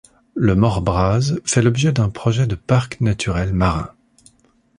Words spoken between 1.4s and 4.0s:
fait l'objet d'un projet de Parc naturel marin.